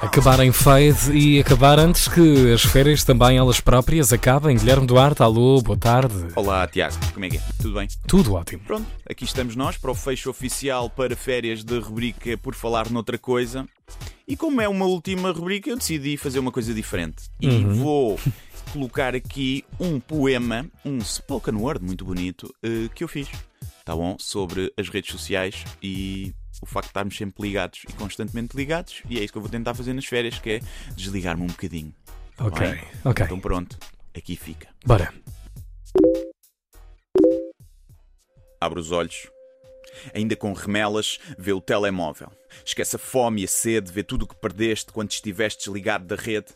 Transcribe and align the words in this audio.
Acabar 0.00 0.38
em 0.40 0.52
fade 0.52 1.12
e 1.12 1.40
acabar 1.40 1.78
antes 1.78 2.06
que 2.06 2.52
as 2.52 2.62
férias 2.62 3.02
também 3.02 3.36
elas 3.36 3.60
próprias 3.60 4.12
acabem. 4.12 4.56
Guilherme 4.56 4.86
Duarte, 4.86 5.24
alô, 5.24 5.60
boa 5.60 5.76
tarde. 5.76 6.14
Olá, 6.36 6.66
Tiago, 6.68 6.94
como 7.12 7.24
é 7.24 7.28
que 7.30 7.36
é? 7.36 7.42
Tudo 7.60 7.74
bem? 7.74 7.88
Tudo 8.06 8.34
ótimo. 8.34 8.62
Pronto, 8.64 8.86
aqui 9.10 9.24
estamos 9.24 9.56
nós 9.56 9.76
para 9.76 9.90
o 9.90 9.94
fecho 9.96 10.30
oficial 10.30 10.88
para 10.88 11.16
férias 11.16 11.64
de 11.64 11.78
rubrica 11.80 12.38
Por 12.38 12.54
Falar 12.54 12.88
Noutra 12.90 13.18
Coisa. 13.18 13.66
E 14.26 14.36
como 14.36 14.60
é 14.60 14.68
uma 14.68 14.86
última 14.86 15.32
rubrica, 15.32 15.68
eu 15.68 15.76
decidi 15.76 16.16
fazer 16.16 16.38
uma 16.38 16.52
coisa 16.52 16.72
diferente. 16.72 17.24
E 17.40 17.64
vou 17.64 18.20
colocar 18.72 19.16
aqui 19.16 19.64
um 19.80 19.98
poema, 19.98 20.64
um 20.84 21.00
spoken 21.00 21.56
word 21.56 21.84
muito 21.84 22.04
bonito, 22.04 22.54
eh, 22.62 22.88
que 22.94 23.02
eu 23.02 23.08
fiz. 23.08 23.28
Tá 23.84 23.96
bom? 23.96 24.16
Sobre 24.18 24.72
as 24.76 24.88
redes 24.90 25.10
sociais 25.10 25.64
e 25.82 26.34
o 26.60 26.66
facto 26.66 26.86
de 26.86 26.90
estarmos 26.90 27.16
sempre 27.16 27.42
ligados 27.46 27.82
e 27.88 27.92
constantemente 27.92 28.56
ligados. 28.56 29.02
E 29.08 29.18
é 29.18 29.22
isso 29.24 29.32
que 29.32 29.38
eu 29.38 29.42
vou 29.42 29.50
tentar 29.50 29.74
fazer 29.74 29.92
nas 29.92 30.04
férias, 30.06 30.38
que 30.38 30.50
é 30.50 30.60
desligar-me 30.96 31.42
um 31.42 31.46
bocadinho. 31.46 31.94
Tá 32.36 32.46
Ok, 32.46 32.66
bem? 32.68 32.80
ok. 33.04 33.26
Então 33.26 33.40
pronto, 33.40 33.78
aqui 34.16 34.36
fica. 34.36 34.68
Bora. 34.84 35.12
Abre 38.60 38.80
os 38.80 38.90
olhos. 38.90 39.28
Ainda 40.14 40.36
com 40.36 40.52
remelas, 40.52 41.18
vê 41.38 41.52
o 41.52 41.60
telemóvel. 41.60 42.30
Esquece 42.64 42.96
a 42.96 42.98
fome 42.98 43.42
e 43.42 43.44
a 43.44 43.48
sede, 43.48 43.90
vê 43.90 44.02
tudo 44.02 44.22
o 44.24 44.26
que 44.28 44.36
perdeste 44.36 44.92
quando 44.92 45.10
estiveste 45.10 45.64
desligado 45.64 46.04
da 46.04 46.16
rede. 46.16 46.46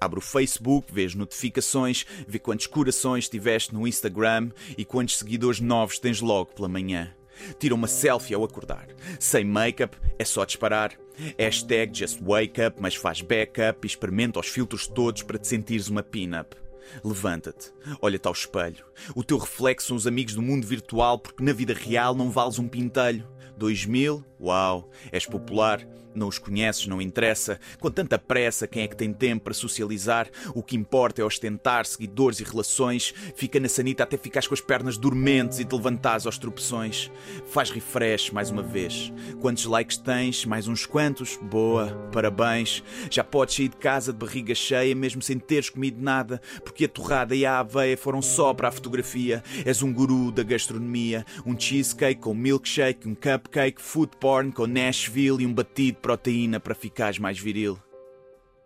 Abre 0.00 0.18
o 0.18 0.22
Facebook, 0.22 0.92
vê 0.92 1.04
as 1.04 1.14
notificações, 1.14 2.06
vê 2.26 2.38
quantos 2.38 2.66
corações 2.66 3.28
tiveste 3.28 3.74
no 3.74 3.86
Instagram 3.86 4.50
e 4.76 4.84
quantos 4.84 5.18
seguidores 5.18 5.60
novos 5.60 5.98
tens 5.98 6.20
logo 6.20 6.52
pela 6.54 6.68
manhã. 6.68 7.14
Tira 7.58 7.74
uma 7.74 7.86
selfie 7.86 8.34
ao 8.34 8.44
acordar. 8.44 8.88
Sem 9.18 9.44
make-up, 9.44 9.96
é 10.18 10.24
só 10.24 10.44
disparar. 10.44 10.92
Hashtag 11.38 11.96
just 11.96 12.20
wake 12.22 12.60
up, 12.62 12.80
mas 12.80 12.94
faz 12.94 13.20
backup 13.20 13.80
e 13.82 13.86
experimenta 13.86 14.40
os 14.40 14.48
filtros 14.48 14.86
todos 14.86 15.22
para 15.22 15.38
te 15.38 15.46
sentires 15.46 15.88
uma 15.88 16.02
pin-up. 16.02 16.56
Levanta-te, 17.04 17.72
olha-te 18.00 18.26
ao 18.26 18.32
espelho. 18.32 18.84
O 19.14 19.22
teu 19.22 19.38
reflexo 19.38 19.88
são 19.88 19.96
os 19.96 20.06
amigos 20.06 20.34
do 20.34 20.42
mundo 20.42 20.66
virtual, 20.66 21.18
porque 21.18 21.44
na 21.44 21.52
vida 21.52 21.74
real 21.74 22.14
não 22.14 22.30
vales 22.30 22.58
um 22.58 22.68
pintelho. 22.68 23.28
2000? 23.56 24.24
Uau, 24.40 24.90
és 25.12 25.26
popular. 25.26 25.86
Não 26.14 26.26
os 26.26 26.38
conheces, 26.38 26.86
não 26.86 27.00
interessa. 27.00 27.60
Com 27.78 27.90
tanta 27.90 28.18
pressa, 28.18 28.66
quem 28.66 28.82
é 28.82 28.88
que 28.88 28.96
tem 28.96 29.12
tempo 29.12 29.44
para 29.44 29.54
socializar? 29.54 30.28
O 30.54 30.62
que 30.62 30.76
importa 30.76 31.22
é 31.22 31.24
ostentar 31.24 31.86
seguidores 31.86 32.40
e 32.40 32.44
relações. 32.44 33.14
Fica 33.36 33.60
na 33.60 33.68
sanita 33.68 34.02
até 34.02 34.16
ficares 34.16 34.48
com 34.48 34.54
as 34.54 34.60
pernas 34.60 34.96
dormentes 34.96 35.60
e 35.60 35.64
te 35.64 35.74
levantares 35.74 36.26
aos 36.26 36.36
tropeções. 36.36 37.10
Faz 37.46 37.70
refresh 37.70 38.30
mais 38.30 38.50
uma 38.50 38.62
vez. 38.62 39.12
Quantos 39.40 39.66
likes 39.66 39.98
tens? 39.98 40.44
Mais 40.44 40.66
uns 40.66 40.84
quantos? 40.84 41.38
Boa, 41.40 41.88
parabéns. 42.12 42.82
Já 43.08 43.22
podes 43.22 43.54
sair 43.54 43.68
de 43.68 43.76
casa 43.76 44.12
de 44.12 44.18
barriga 44.18 44.54
cheia, 44.54 44.94
mesmo 44.94 45.22
sem 45.22 45.38
teres 45.38 45.70
comido 45.70 46.02
nada, 46.02 46.40
porque 46.64 46.86
a 46.86 46.88
torrada 46.88 47.36
e 47.36 47.46
a 47.46 47.60
aveia 47.60 47.96
foram 47.96 48.20
só 48.20 48.52
para 48.52 48.68
a 48.68 48.72
fotografia. 48.72 49.44
És 49.64 49.80
um 49.80 49.92
guru 49.92 50.32
da 50.32 50.42
gastronomia. 50.42 51.24
Um 51.46 51.58
cheesecake 51.58 52.20
com 52.20 52.34
milkshake, 52.34 53.08
um 53.08 53.14
cupcake, 53.14 53.80
food 53.80 54.16
porn 54.30 54.52
com 54.52 54.64
Nashville 54.64 55.42
e 55.42 55.46
um 55.46 55.52
batido 55.52 55.96
de 55.96 56.02
proteína 56.02 56.60
para 56.60 56.72
ficares 56.72 57.18
mais 57.18 57.36
viril. 57.36 57.76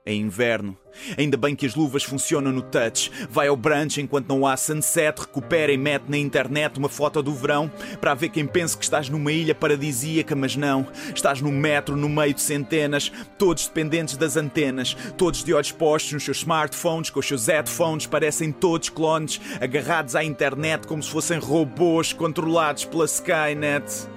É 0.05 0.13
inverno. 0.13 0.77
Ainda 1.17 1.39
bem 1.39 1.57
que 1.57 1.65
as 1.65 1.75
luvas 1.75 2.03
funcionam 2.03 2.53
no 2.53 2.61
touch. 2.61 3.11
Vai 3.31 3.49
ao 3.49 3.57
brunch 3.57 3.99
enquanto 3.99 4.29
não 4.29 4.47
há 4.47 4.59
sunset, 4.59 5.23
recupera 5.23 5.73
e 5.73 5.79
mete 5.79 6.05
na 6.07 6.19
internet 6.19 6.79
uma 6.79 6.91
foto 6.91 7.23
do 7.23 7.33
verão 7.33 7.73
para 7.99 8.13
haver 8.13 8.29
quem 8.29 8.47
pense 8.47 8.77
que 8.77 8.85
estás 8.85 9.09
numa 9.09 9.33
ilha 9.33 9.55
paradisíaca, 9.55 10.37
mas 10.37 10.55
não. 10.55 10.87
Estás 11.15 11.41
no 11.41 11.51
metro, 11.51 11.97
no 11.97 12.11
meio 12.11 12.35
de 12.35 12.43
centenas, 12.43 13.11
todos 13.39 13.67
dependentes 13.67 14.19
das 14.19 14.37
antenas, 14.37 14.95
todos 15.17 15.43
de 15.43 15.55
olhos 15.55 15.73
postos 15.73 16.13
nos 16.13 16.25
seus 16.25 16.37
smartphones, 16.41 17.09
com 17.09 17.21
os 17.21 17.27
seus 17.27 17.47
headphones, 17.47 18.07
parecem 18.07 18.53
todos 18.53 18.91
clones, 18.91 19.41
agarrados 19.63 20.15
à 20.15 20.23
internet 20.23 20.87
como 20.87 21.03
se 21.03 21.09
fossem 21.09 21.39
robôs 21.39 22.13
controlados 22.13 22.85
pela 22.85 23.07
Skynet. 23.07 24.13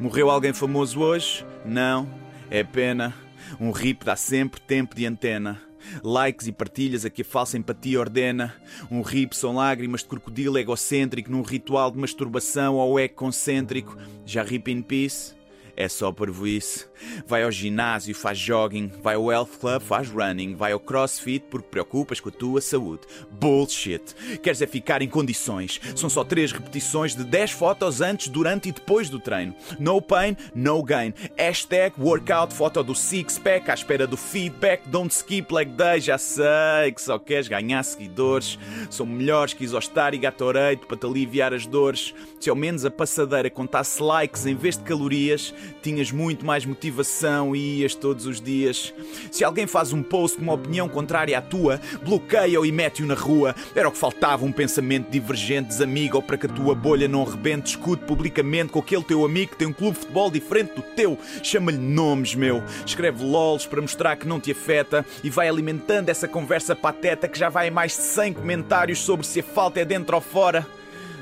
Morreu 0.00 0.30
alguém 0.30 0.52
famoso 0.52 1.00
hoje? 1.00 1.44
Não. 1.64 2.08
É 2.48 2.62
pena. 2.62 3.12
Um 3.58 3.72
rip 3.72 4.04
dá 4.04 4.14
sempre 4.14 4.60
tempo 4.60 4.94
de 4.94 5.04
antena. 5.04 5.60
Likes 6.04 6.46
e 6.46 6.52
partilhas 6.52 7.04
a 7.04 7.10
que 7.10 7.22
a 7.22 7.24
falsa 7.24 7.58
empatia 7.58 7.98
ordena. 7.98 8.54
Um 8.90 9.02
rip 9.02 9.36
são 9.36 9.56
lágrimas 9.56 10.02
de 10.02 10.08
crocodilo 10.08 10.56
egocêntrico 10.56 11.32
num 11.32 11.42
ritual 11.42 11.90
de 11.90 11.98
masturbação 11.98 12.76
ao 12.76 12.96
ego 12.96 13.14
concêntrico. 13.14 13.96
Já 14.24 14.44
rip 14.44 14.70
in 14.70 14.82
peace? 14.82 15.37
É 15.80 15.88
só 15.88 16.10
parvoíce. 16.10 16.86
Vai 17.24 17.44
ao 17.44 17.52
ginásio, 17.52 18.12
faz 18.12 18.36
jogging. 18.36 18.90
Vai 19.00 19.14
ao 19.14 19.30
health 19.30 19.60
club, 19.60 19.80
faz 19.80 20.10
running. 20.10 20.56
Vai 20.56 20.72
ao 20.72 20.80
crossfit 20.80 21.44
porque 21.48 21.68
preocupas 21.68 22.18
com 22.18 22.30
a 22.30 22.32
tua 22.32 22.60
saúde. 22.60 23.02
Bullshit. 23.30 24.02
Queres 24.42 24.60
é 24.60 24.66
ficar 24.66 25.02
em 25.02 25.08
condições. 25.08 25.80
São 25.94 26.10
só 26.10 26.24
três 26.24 26.50
repetições 26.50 27.14
de 27.14 27.22
10 27.22 27.52
fotos 27.52 28.00
antes, 28.00 28.26
durante 28.26 28.70
e 28.70 28.72
depois 28.72 29.08
do 29.08 29.20
treino. 29.20 29.54
No 29.78 30.02
pain, 30.02 30.36
no 30.52 30.82
gain. 30.82 31.14
Hashtag 31.36 31.94
workout, 31.96 32.52
foto 32.52 32.82
do 32.82 32.96
six-pack 32.96 33.70
à 33.70 33.74
espera 33.74 34.04
do 34.04 34.16
feedback. 34.16 34.82
Don't 34.88 35.14
skip 35.14 35.54
leg 35.54 35.70
day. 35.70 36.00
Já 36.00 36.18
sei 36.18 36.90
que 36.92 37.00
só 37.00 37.20
queres 37.20 37.46
ganhar 37.46 37.84
seguidores. 37.84 38.58
São 38.90 39.06
melhores 39.06 39.54
que 39.54 39.62
Isostar 39.62 40.12
e 40.12 40.18
Gatorade 40.18 40.86
para 40.88 40.96
te 40.96 41.06
aliviar 41.06 41.54
as 41.54 41.66
dores. 41.66 42.12
Se 42.40 42.50
ao 42.50 42.56
menos 42.56 42.84
a 42.84 42.90
passadeira 42.90 43.48
contasse 43.48 44.02
likes 44.02 44.44
em 44.44 44.56
vez 44.56 44.76
de 44.76 44.82
calorias, 44.82 45.54
tinhas 45.82 46.10
muito 46.10 46.44
mais 46.44 46.64
motivação 46.64 47.54
e 47.54 47.80
ias 47.80 47.94
todos 47.94 48.26
os 48.26 48.40
dias. 48.40 48.92
Se 49.30 49.44
alguém 49.44 49.66
faz 49.66 49.92
um 49.92 50.02
post 50.02 50.36
com 50.36 50.44
uma 50.44 50.54
opinião 50.54 50.88
contrária 50.88 51.38
à 51.38 51.42
tua, 51.42 51.80
bloqueia-o 52.02 52.66
e 52.66 52.72
mete-o 52.72 53.06
na 53.06 53.14
rua. 53.14 53.54
Era 53.74 53.88
o 53.88 53.92
que 53.92 53.98
faltava, 53.98 54.44
um 54.44 54.52
pensamento 54.52 55.10
divergente, 55.10 55.68
desamiga-o 55.68 56.22
para 56.22 56.36
que 56.36 56.46
a 56.46 56.48
tua 56.48 56.74
bolha 56.74 57.08
não 57.08 57.24
rebente. 57.24 57.68
Discute 57.68 58.04
publicamente 58.04 58.72
com 58.72 58.78
aquele 58.78 59.02
teu 59.02 59.24
amigo 59.24 59.52
que 59.52 59.58
tem 59.58 59.68
um 59.68 59.72
clube 59.72 59.94
de 59.94 60.00
futebol 60.00 60.30
diferente 60.30 60.74
do 60.74 60.82
teu. 60.82 61.18
Chama-lhe 61.42 61.78
nomes, 61.78 62.34
meu. 62.34 62.62
Escreve 62.84 63.24
lols 63.24 63.66
para 63.66 63.80
mostrar 63.80 64.16
que 64.16 64.26
não 64.26 64.40
te 64.40 64.52
afeta 64.52 65.04
e 65.22 65.30
vai 65.30 65.48
alimentando 65.48 66.08
essa 66.08 66.28
conversa 66.28 66.74
pateta 66.74 67.28
que 67.28 67.38
já 67.38 67.48
vai 67.48 67.68
em 67.68 67.70
mais 67.70 67.92
de 67.92 68.02
100 68.02 68.34
comentários 68.34 68.98
sobre 69.00 69.26
se 69.26 69.40
a 69.40 69.42
falta 69.42 69.80
é 69.80 69.84
dentro 69.84 70.14
ou 70.14 70.20
fora. 70.20 70.66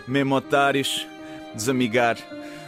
Mesmo 0.06 0.34
otários. 0.34 1.06
Desamigar. 1.54 2.16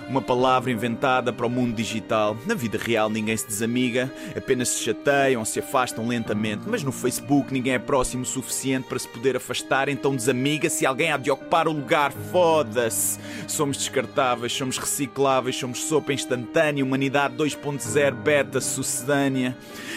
Uma 0.09 0.23
palavra 0.23 0.71
inventada 0.71 1.33
para 1.33 1.47
o 1.47 1.51
mundo 1.51 1.75
digital. 1.75 2.37
Na 2.47 2.55
vida 2.55 2.79
real 2.79 3.11
ninguém 3.11 3.37
se 3.37 3.47
desamiga, 3.47 4.13
apenas 4.37 4.71
se 4.71 4.83
chateiam, 4.83 5.45
se 5.45 5.61
afastam 5.61 6.09
lentamente. 6.09 6.63
Mas 6.67 6.83
no 6.83 6.91
Facebook 6.91 7.53
ninguém 7.53 7.75
é 7.75 7.79
próximo 7.79 8.23
o 8.23 8.27
suficiente 8.27 8.89
para 8.89 8.99
se 8.99 9.07
poder 9.07 9.37
afastar, 9.37 9.89
então 9.89 10.17
desamiga 10.17 10.71
se 10.71 10.87
alguém 10.87 11.13
há 11.13 11.17
de 11.17 11.31
ocupar 11.31 11.69
o 11.69 11.73
lugar. 11.73 12.13
Foda-se! 12.33 13.19
Somos 13.47 13.77
descartáveis, 13.77 14.53
somos 14.53 14.79
recicláveis, 14.79 15.57
somos 15.57 15.85
sopa 15.85 16.13
instantânea, 16.13 16.85
humanidade 16.85 17.37
2.0 17.37 18.15
beta 18.15 18.61
sucedânea. 18.61 19.57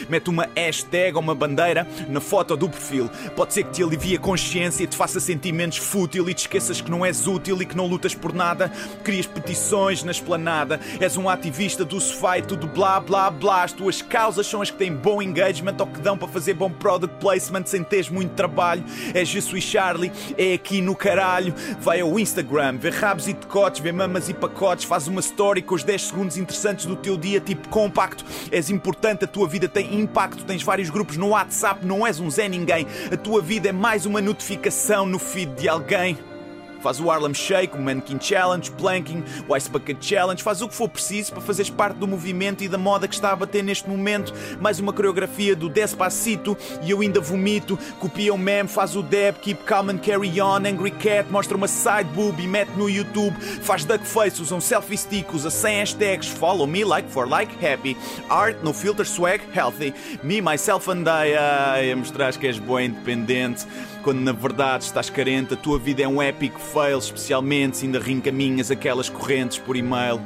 Mete 0.09 0.29
uma 0.29 0.47
hashtag 0.55 1.15
ou 1.15 1.21
uma 1.21 1.33
bandeira 1.33 1.87
na 2.09 2.19
foto 2.19 2.57
do 2.57 2.69
perfil. 2.69 3.09
Pode 3.35 3.53
ser 3.53 3.63
que 3.63 3.71
te 3.71 3.83
alivie 3.83 4.15
a 4.15 4.19
consciência 4.19 4.85
te 4.91 4.97
faça 4.97 5.19
sentir 5.19 5.51
menos 5.51 5.77
fútil 5.77 6.29
e 6.29 6.33
te 6.33 6.41
esqueças 6.41 6.81
que 6.81 6.91
não 6.91 7.05
és 7.05 7.25
útil 7.25 7.61
e 7.61 7.65
que 7.65 7.75
não 7.75 7.87
lutas 7.87 8.13
por 8.13 8.33
nada. 8.33 8.69
Crias 9.03 9.25
petições 9.25 10.00
na 10.03 10.11
esplanada. 10.11 10.79
És 10.99 11.17
um 11.17 11.29
ativista 11.29 11.83
do 11.85 11.99
sofá 11.99 12.37
e 12.37 12.41
tudo 12.41 12.67
blá 12.67 12.99
blá 12.99 13.29
blá. 13.29 13.63
As 13.63 13.71
tuas 13.71 14.01
causas 14.01 14.47
são 14.47 14.61
as 14.61 14.69
que 14.69 14.77
têm 14.77 14.93
bom 14.93 15.21
engagement 15.21 15.75
ou 15.79 15.87
que 15.87 15.99
dão 15.99 16.17
para 16.17 16.27
fazer 16.27 16.53
bom 16.53 16.69
product 16.69 17.17
placement 17.19 17.65
sem 17.65 17.83
teres 17.83 18.09
muito 18.09 18.31
trabalho. 18.31 18.83
És 19.13 19.27
Jesus 19.27 19.61
e 19.61 19.61
Charlie, 19.61 20.11
é 20.37 20.53
aqui 20.53 20.81
no 20.81 20.95
caralho. 20.95 21.53
Vai 21.79 22.01
ao 22.01 22.19
Instagram, 22.19 22.77
vê 22.77 22.89
rabos 22.89 23.27
e 23.27 23.33
decotes, 23.33 23.81
vê 23.81 23.91
mamas 23.91 24.29
e 24.29 24.33
pacotes. 24.33 24.85
Faz 24.85 25.07
uma 25.07 25.19
story 25.19 25.61
com 25.61 25.75
os 25.75 25.83
10 25.83 26.01
segundos 26.01 26.37
interessantes 26.37 26.85
do 26.85 26.95
teu 26.95 27.17
dia, 27.17 27.39
tipo 27.39 27.69
compacto. 27.69 28.25
És 28.51 28.69
importante, 28.69 29.25
a 29.25 29.27
tua 29.27 29.47
vida 29.47 29.67
tem 29.67 29.99
impacto. 29.99 30.43
Tens 30.43 30.63
vários 30.63 30.89
grupos 30.89 31.17
no 31.17 31.29
WhatsApp, 31.29 31.85
não 31.85 32.05
és 32.05 32.19
um 32.19 32.29
Zé 32.29 32.47
Ninguém. 32.47 32.87
A 33.11 33.17
tua 33.17 33.41
vida 33.41 33.69
é 33.69 33.71
mais 33.71 34.05
uma 34.05 34.21
notificação 34.21 35.05
no 35.05 35.19
feed 35.19 35.53
de 35.55 35.69
alguém. 35.69 36.30
Faz 36.81 36.99
o 36.99 37.11
Harlem 37.11 37.33
Shake, 37.33 37.77
o 37.77 37.81
Mannequin 37.81 38.19
Challenge, 38.19 38.71
Planking, 38.71 39.23
o 39.47 39.55
Ice 39.55 39.69
Bucket 39.69 39.97
Challenge, 40.01 40.41
faz 40.41 40.61
o 40.61 40.67
que 40.67 40.73
for 40.73 40.89
preciso 40.89 41.33
para 41.33 41.41
fazeres 41.41 41.69
parte 41.69 41.97
do 41.97 42.07
movimento 42.07 42.63
e 42.63 42.67
da 42.67 42.77
moda 42.77 43.07
que 43.07 43.13
está 43.13 43.31
a 43.31 43.35
bater 43.35 43.63
neste 43.63 43.87
momento. 43.87 44.33
Mais 44.59 44.79
uma 44.79 44.91
coreografia 44.91 45.55
do 45.55 45.69
Despacito 45.69 46.57
e 46.81 46.89
eu 46.89 47.01
ainda 47.01 47.19
vomito. 47.19 47.77
Copia 47.99 48.33
o 48.33 48.37
meme, 48.37 48.69
faz 48.69 48.95
o 48.95 49.03
dab, 49.03 49.37
keep 49.41 49.63
calm 49.65 49.89
and 49.89 49.99
carry 49.99 50.41
on. 50.41 50.65
Angry 50.65 50.91
Cat 50.91 51.29
mostra 51.29 51.55
uma 51.55 51.67
side 51.67 52.09
boob 52.15 52.41
e 52.41 52.47
mete 52.47 52.71
no 52.77 52.89
YouTube. 52.89 53.35
Faz 53.61 53.85
duck 53.85 54.05
face, 54.05 54.41
usa 54.41 54.55
um 54.55 54.61
selfie 54.61 54.97
stick, 54.97 55.33
usa 55.33 55.49
100 55.49 55.91
hashtags. 55.91 56.27
Follow 56.27 56.65
me 56.65 56.83
like 56.83 57.09
for 57.09 57.27
like 57.27 57.53
happy. 57.63 57.97
Art, 58.29 58.63
no 58.63 58.73
filter, 58.73 59.05
swag, 59.05 59.41
healthy. 59.53 59.93
Me, 60.23 60.41
myself 60.41 60.87
and 60.89 61.07
I. 61.07 61.33
Ai, 61.35 61.91
a 61.91 61.95
mostrar 61.95 62.35
que 62.37 62.47
és 62.47 62.59
boa 62.59 62.81
independente. 62.83 63.65
Quando 64.03 64.19
na 64.19 64.31
verdade 64.31 64.85
estás 64.85 65.11
carente, 65.11 65.53
a 65.53 65.57
tua 65.57 65.77
vida 65.77 66.01
é 66.01 66.07
um 66.07 66.21
epic 66.23 66.57
fail, 66.57 66.97
especialmente 66.97 67.77
se 67.77 67.85
ainda 67.85 67.99
reencaminhas 67.99 68.71
aquelas 68.71 69.09
correntes 69.09 69.59
por 69.59 69.75
e-mail. 69.75 70.19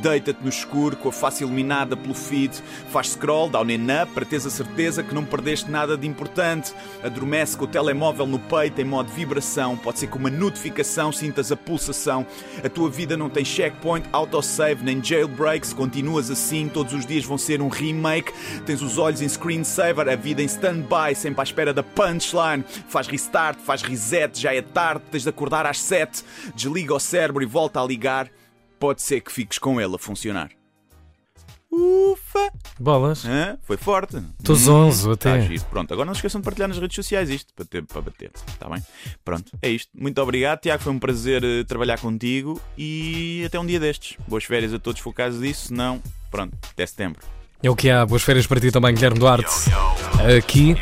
Deita-te 0.00 0.42
no 0.42 0.48
escuro 0.48 0.96
com 0.96 1.08
a 1.08 1.12
face 1.12 1.42
iluminada 1.42 1.96
pelo 1.96 2.14
feed. 2.14 2.62
Faz 2.90 3.10
scroll, 3.10 3.48
down 3.48 3.62
and 3.62 4.02
up 4.02 4.12
para 4.12 4.24
teres 4.24 4.46
a 4.46 4.50
certeza 4.50 5.02
que 5.02 5.14
não 5.14 5.24
perdeste 5.24 5.70
nada 5.70 5.96
de 5.96 6.06
importante. 6.06 6.72
Adormece 7.02 7.56
com 7.56 7.64
o 7.64 7.68
telemóvel 7.68 8.26
no 8.26 8.38
peito 8.38 8.80
em 8.80 8.84
modo 8.84 9.10
vibração. 9.10 9.76
Pode 9.76 9.98
ser 9.98 10.06
com 10.06 10.18
uma 10.18 10.30
notificação 10.30 11.10
sintas 11.10 11.50
a 11.50 11.56
pulsação. 11.56 12.26
A 12.64 12.68
tua 12.68 12.88
vida 12.88 13.16
não 13.16 13.28
tem 13.28 13.44
checkpoint, 13.44 14.08
autosave 14.12 14.84
nem 14.84 15.02
jailbreak. 15.02 15.66
Se 15.66 15.74
continuas 15.74 16.30
assim, 16.30 16.68
todos 16.68 16.92
os 16.92 17.04
dias 17.04 17.24
vão 17.24 17.36
ser 17.36 17.60
um 17.60 17.68
remake. 17.68 18.32
Tens 18.64 18.80
os 18.82 18.98
olhos 18.98 19.20
em 19.20 19.28
screensaver, 19.28 20.08
a 20.08 20.16
vida 20.16 20.42
em 20.42 20.46
standby, 20.46 21.14
sempre 21.14 21.40
à 21.40 21.44
espera 21.44 21.74
da 21.74 21.82
punchline. 21.82 22.64
Faz 22.88 23.08
restart, 23.08 23.58
faz 23.58 23.82
reset, 23.82 24.40
já 24.40 24.54
é 24.54 24.62
tarde, 24.62 25.02
tens 25.10 25.24
de 25.24 25.28
acordar 25.28 25.66
às 25.66 25.80
7. 25.80 26.24
Desliga 26.54 26.94
o 26.94 27.00
cérebro 27.00 27.42
e 27.42 27.46
volta 27.46 27.80
a 27.80 27.84
ligar 27.84 28.30
pode 28.78 29.02
ser 29.02 29.20
que 29.20 29.32
fiques 29.32 29.58
com 29.58 29.80
ele 29.80 29.94
a 29.94 29.98
funcionar. 29.98 30.50
Ufa! 31.70 32.50
Bolas. 32.80 33.24
Hã? 33.26 33.58
Foi 33.62 33.76
forte. 33.76 34.20
Tô 34.42 34.54
zonzo 34.54 35.14
Tá 35.16 35.34
até. 35.34 35.42
giro. 35.46 35.64
Pronto, 35.66 35.92
agora 35.92 36.06
não 36.06 36.14
se 36.14 36.18
esqueçam 36.18 36.40
de 36.40 36.44
partilhar 36.46 36.68
nas 36.68 36.78
redes 36.78 36.94
sociais 36.94 37.28
isto, 37.28 37.52
para, 37.54 37.64
ter, 37.66 37.84
para 37.84 38.00
bater. 38.00 38.30
Está 38.48 38.68
bem? 38.70 38.82
Pronto, 39.24 39.52
é 39.60 39.68
isto. 39.68 39.90
Muito 39.94 40.20
obrigado, 40.20 40.60
Tiago. 40.60 40.82
Foi 40.82 40.92
um 40.92 40.98
prazer 40.98 41.44
eh, 41.44 41.64
trabalhar 41.64 41.98
contigo 42.00 42.58
e 42.76 43.42
até 43.46 43.60
um 43.60 43.66
dia 43.66 43.78
destes. 43.78 44.16
Boas 44.26 44.44
férias 44.44 44.72
a 44.72 44.78
todos 44.78 45.00
focados 45.00 45.40
disso. 45.40 45.66
Se 45.68 45.72
não, 45.74 46.02
pronto, 46.30 46.56
até 46.72 46.86
setembro. 46.86 47.20
É 47.62 47.68
o 47.70 47.76
que 47.76 47.90
há. 47.90 48.04
Boas 48.06 48.22
férias 48.22 48.46
para 48.46 48.60
ti 48.60 48.70
também, 48.72 48.94
Guilherme 48.94 49.18
Duarte. 49.18 49.50
Aqui. 50.38 50.74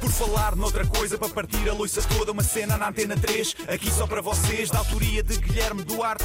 Por 0.00 0.10
falar 0.10 0.54
noutra 0.54 0.86
coisa, 0.86 1.16
para 1.16 1.30
partir 1.30 1.66
a 1.68 1.72
louça 1.72 2.02
toda, 2.02 2.30
uma 2.30 2.42
cena 2.42 2.76
na 2.76 2.88
antena 2.90 3.16
3, 3.16 3.56
aqui 3.68 3.90
só 3.90 4.06
para 4.06 4.20
vocês, 4.20 4.68
da 4.68 4.78
autoria 4.80 5.22
de 5.22 5.38
Guilherme 5.38 5.82
Duarte. 5.82 6.24